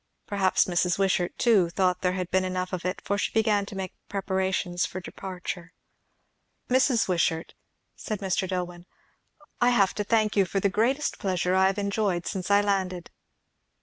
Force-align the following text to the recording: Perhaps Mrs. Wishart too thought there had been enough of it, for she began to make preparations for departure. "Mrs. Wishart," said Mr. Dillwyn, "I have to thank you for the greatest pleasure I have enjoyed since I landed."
Perhaps 0.25 0.65
Mrs. 0.65 0.97
Wishart 0.97 1.37
too 1.37 1.69
thought 1.69 2.01
there 2.01 2.13
had 2.13 2.31
been 2.31 2.43
enough 2.43 2.73
of 2.73 2.83
it, 2.85 2.99
for 3.05 3.19
she 3.19 3.31
began 3.33 3.67
to 3.67 3.75
make 3.75 3.93
preparations 4.09 4.83
for 4.83 4.99
departure. 4.99 5.73
"Mrs. 6.71 7.07
Wishart," 7.07 7.53
said 7.95 8.17
Mr. 8.19 8.49
Dillwyn, 8.49 8.87
"I 9.61 9.69
have 9.69 9.93
to 9.93 10.03
thank 10.03 10.35
you 10.35 10.45
for 10.45 10.59
the 10.59 10.69
greatest 10.69 11.19
pleasure 11.19 11.53
I 11.53 11.67
have 11.67 11.77
enjoyed 11.77 12.25
since 12.25 12.49
I 12.49 12.61
landed." 12.61 13.11